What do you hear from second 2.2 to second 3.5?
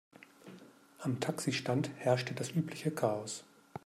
das übliche Chaos.